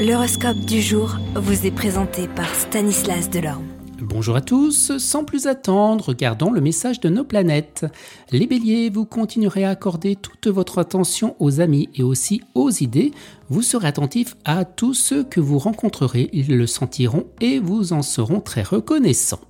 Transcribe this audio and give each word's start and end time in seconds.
L'horoscope 0.00 0.60
du 0.60 0.80
jour 0.80 1.18
vous 1.34 1.66
est 1.66 1.70
présenté 1.70 2.26
par 2.26 2.48
Stanislas 2.54 3.28
Delorme. 3.28 3.66
Bonjour 4.00 4.34
à 4.34 4.40
tous, 4.40 4.96
sans 4.96 5.24
plus 5.24 5.46
attendre, 5.46 6.06
regardons 6.08 6.50
le 6.50 6.62
message 6.62 7.00
de 7.00 7.10
nos 7.10 7.22
planètes. 7.22 7.84
Les 8.32 8.46
béliers, 8.46 8.88
vous 8.88 9.04
continuerez 9.04 9.66
à 9.66 9.68
accorder 9.68 10.16
toute 10.16 10.46
votre 10.46 10.78
attention 10.78 11.36
aux 11.38 11.60
amis 11.60 11.90
et 11.94 12.02
aussi 12.02 12.40
aux 12.54 12.70
idées. 12.70 13.12
Vous 13.50 13.60
serez 13.60 13.88
attentif 13.88 14.36
à 14.46 14.64
tous 14.64 14.94
ceux 14.94 15.22
que 15.22 15.38
vous 15.38 15.58
rencontrerez, 15.58 16.30
ils 16.32 16.56
le 16.56 16.66
sentiront 16.66 17.26
et 17.42 17.58
vous 17.58 17.92
en 17.92 18.00
seront 18.00 18.40
très 18.40 18.62
reconnaissants. 18.62 19.49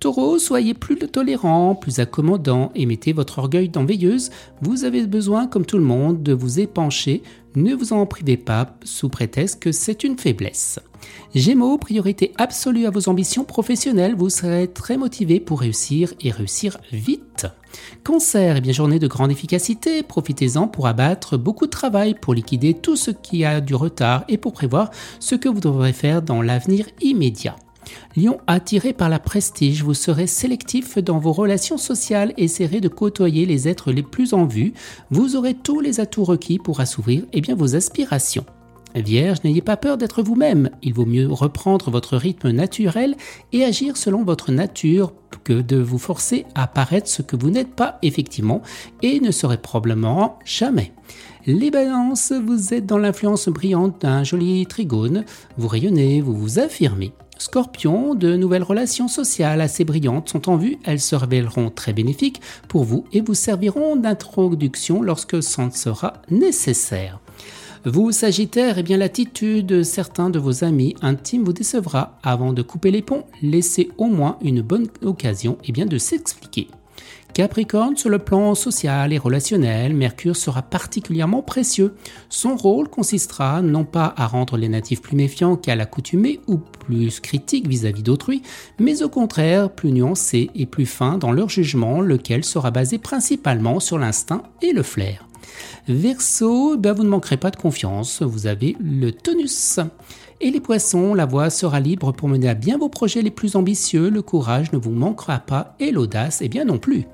Taureau, 0.00 0.38
soyez 0.38 0.74
plus 0.74 0.96
tolérant, 0.96 1.74
plus 1.74 1.98
accommodant 1.98 2.70
et 2.76 2.86
mettez 2.86 3.12
votre 3.12 3.40
orgueil 3.40 3.68
dans 3.68 3.84
veilleuse. 3.84 4.30
Vous 4.62 4.84
avez 4.84 5.04
besoin, 5.06 5.48
comme 5.48 5.66
tout 5.66 5.78
le 5.78 5.84
monde, 5.84 6.22
de 6.22 6.32
vous 6.32 6.60
épancher. 6.60 7.22
Ne 7.56 7.74
vous 7.74 7.92
en 7.92 8.06
privez 8.06 8.36
pas 8.36 8.76
sous 8.84 9.08
prétexte 9.08 9.60
que 9.60 9.72
c'est 9.72 10.04
une 10.04 10.16
faiblesse. 10.16 10.78
Gémeaux, 11.34 11.78
priorité 11.78 12.32
absolue 12.36 12.86
à 12.86 12.90
vos 12.90 13.08
ambitions 13.08 13.42
professionnelles. 13.42 14.14
Vous 14.14 14.30
serez 14.30 14.68
très 14.68 14.96
motivé 14.96 15.40
pour 15.40 15.60
réussir 15.60 16.14
et 16.20 16.30
réussir 16.30 16.78
vite. 16.92 17.46
Cancer, 18.04 18.56
eh 18.56 18.60
bien 18.60 18.72
journée 18.72 19.00
de 19.00 19.08
grande 19.08 19.32
efficacité. 19.32 20.04
Profitez-en 20.04 20.68
pour 20.68 20.86
abattre 20.86 21.36
beaucoup 21.36 21.66
de 21.66 21.72
travail, 21.72 22.14
pour 22.14 22.34
liquider 22.34 22.74
tout 22.74 22.96
ce 22.96 23.10
qui 23.10 23.44
a 23.44 23.60
du 23.60 23.74
retard 23.74 24.24
et 24.28 24.38
pour 24.38 24.52
prévoir 24.52 24.90
ce 25.18 25.34
que 25.34 25.48
vous 25.48 25.60
devrez 25.60 25.92
faire 25.92 26.22
dans 26.22 26.40
l'avenir 26.40 26.86
immédiat. 27.00 27.56
Lion, 28.16 28.38
attiré 28.46 28.92
par 28.92 29.08
la 29.08 29.18
prestige, 29.18 29.82
vous 29.82 29.94
serez 29.94 30.26
sélectif 30.26 30.98
dans 30.98 31.18
vos 31.18 31.32
relations 31.32 31.78
sociales, 31.78 32.32
essaierez 32.36 32.80
de 32.80 32.88
côtoyer 32.88 33.46
les 33.46 33.68
êtres 33.68 33.92
les 33.92 34.02
plus 34.02 34.34
en 34.34 34.44
vue, 34.44 34.72
vous 35.10 35.36
aurez 35.36 35.54
tous 35.54 35.80
les 35.80 36.00
atouts 36.00 36.24
requis 36.24 36.58
pour 36.58 36.80
assouvir 36.80 37.24
eh 37.32 37.40
bien, 37.40 37.54
vos 37.54 37.76
aspirations. 37.76 38.44
Vierge, 38.94 39.38
n'ayez 39.44 39.60
pas 39.60 39.76
peur 39.76 39.98
d'être 39.98 40.22
vous-même, 40.22 40.70
il 40.82 40.94
vaut 40.94 41.04
mieux 41.04 41.30
reprendre 41.30 41.90
votre 41.90 42.16
rythme 42.16 42.50
naturel 42.50 43.16
et 43.52 43.64
agir 43.64 43.96
selon 43.96 44.24
votre 44.24 44.50
nature 44.50 45.12
que 45.44 45.60
de 45.60 45.76
vous 45.76 45.98
forcer 45.98 46.46
à 46.54 46.66
paraître 46.66 47.08
ce 47.08 47.22
que 47.22 47.36
vous 47.36 47.50
n'êtes 47.50 47.74
pas 47.74 47.98
effectivement 48.02 48.62
et 49.02 49.20
ne 49.20 49.30
serez 49.30 49.58
probablement 49.58 50.38
jamais. 50.44 50.92
Les 51.46 51.70
balances, 51.70 52.32
vous 52.32 52.74
êtes 52.74 52.86
dans 52.86 52.98
l'influence 52.98 53.48
brillante 53.48 54.02
d'un 54.02 54.24
joli 54.24 54.66
trigone, 54.66 55.24
vous 55.56 55.68
rayonnez, 55.68 56.20
vous 56.20 56.36
vous 56.36 56.58
affirmez. 56.58 57.12
Scorpion, 57.38 58.14
de 58.14 58.36
nouvelles 58.36 58.62
relations 58.62 59.08
sociales 59.08 59.60
assez 59.60 59.84
brillantes 59.84 60.28
sont 60.28 60.48
en 60.48 60.56
vue, 60.56 60.78
elles 60.84 61.00
se 61.00 61.16
révéleront 61.16 61.70
très 61.70 61.92
bénéfiques 61.92 62.40
pour 62.68 62.84
vous 62.84 63.04
et 63.12 63.20
vous 63.20 63.34
serviront 63.34 63.96
d'introduction 63.96 65.02
lorsque 65.02 65.42
ça 65.42 65.70
sera 65.70 66.14
nécessaire. 66.30 67.20
Vous, 67.84 68.10
Sagittaire, 68.10 68.78
eh 68.78 68.82
bien 68.82 68.96
l'attitude 68.96 69.66
de 69.66 69.82
certains 69.82 70.30
de 70.30 70.38
vos 70.38 70.64
amis 70.64 70.96
intimes 71.00 71.44
vous 71.44 71.52
décevra. 71.52 72.18
Avant 72.22 72.52
de 72.52 72.62
couper 72.62 72.90
les 72.90 73.02
ponts, 73.02 73.24
laissez 73.40 73.90
au 73.98 74.06
moins 74.06 74.36
une 74.42 74.62
bonne 74.62 74.88
occasion 75.02 75.58
eh 75.64 75.72
bien, 75.72 75.86
de 75.86 75.96
s'expliquer. 75.96 76.68
Capricorne, 77.34 77.96
sur 77.96 78.10
le 78.10 78.18
plan 78.18 78.56
social 78.56 79.12
et 79.12 79.18
relationnel, 79.18 79.94
Mercure 79.94 80.34
sera 80.34 80.62
particulièrement 80.62 81.40
précieux. 81.40 81.94
Son 82.28 82.56
rôle 82.56 82.88
consistera 82.88 83.62
non 83.62 83.84
pas 83.84 84.12
à 84.16 84.26
rendre 84.26 84.56
les 84.56 84.68
natifs 84.68 85.02
plus 85.02 85.16
méfiants 85.16 85.56
qu'à 85.56 85.76
l'accoutumée 85.76 86.40
ou 86.48 86.58
plus 86.58 87.20
critiques 87.20 87.68
vis-à-vis 87.68 88.02
d'autrui, 88.02 88.42
mais 88.80 89.02
au 89.02 89.08
contraire 89.08 89.70
plus 89.70 89.92
nuancés 89.92 90.50
et 90.56 90.66
plus 90.66 90.86
fins 90.86 91.16
dans 91.16 91.30
leur 91.30 91.48
jugement, 91.48 92.00
lequel 92.00 92.44
sera 92.44 92.72
basé 92.72 92.98
principalement 92.98 93.78
sur 93.78 93.98
l'instinct 93.98 94.42
et 94.60 94.72
le 94.72 94.82
flair. 94.82 95.27
Verseau, 95.88 96.76
ben 96.76 96.92
vous 96.92 97.04
ne 97.04 97.08
manquerez 97.08 97.36
pas 97.36 97.50
de 97.50 97.56
confiance, 97.56 98.22
vous 98.22 98.46
avez 98.46 98.76
le 98.80 99.12
tonus. 99.12 99.80
Et 100.40 100.50
les 100.50 100.60
poissons, 100.60 101.14
la 101.14 101.26
voie 101.26 101.50
sera 101.50 101.80
libre 101.80 102.12
pour 102.12 102.28
mener 102.28 102.48
à 102.48 102.54
bien 102.54 102.78
vos 102.78 102.88
projets 102.88 103.22
les 103.22 103.30
plus 103.30 103.56
ambitieux, 103.56 104.08
le 104.08 104.22
courage 104.22 104.70
ne 104.72 104.78
vous 104.78 104.92
manquera 104.92 105.40
pas 105.40 105.74
et 105.80 105.90
l'audace, 105.90 106.40
eh 106.42 106.48
bien 106.48 106.64
non 106.64 106.78
plus. 106.78 107.06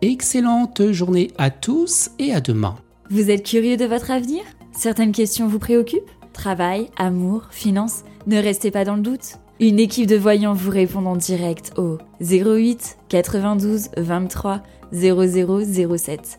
Excellente 0.00 0.90
journée 0.90 1.30
à 1.36 1.50
tous 1.50 2.10
et 2.18 2.32
à 2.32 2.40
demain. 2.40 2.76
Vous 3.10 3.30
êtes 3.30 3.44
curieux 3.44 3.76
de 3.76 3.84
votre 3.84 4.10
avenir? 4.10 4.40
Certaines 4.72 5.12
questions 5.12 5.46
vous 5.46 5.58
préoccupent? 5.58 6.10
Travail, 6.32 6.88
amour, 6.96 7.48
finances? 7.50 8.04
Ne 8.26 8.38
restez 8.40 8.70
pas 8.70 8.84
dans 8.84 8.96
le 8.96 9.02
doute. 9.02 9.34
Une 9.58 9.78
équipe 9.78 10.06
de 10.06 10.16
voyants 10.16 10.54
vous 10.54 10.70
répond 10.70 11.04
en 11.04 11.16
direct 11.16 11.72
au 11.76 11.98
08 12.22 12.96
92 13.10 13.88
23 13.98 14.62
0007. 14.90 16.38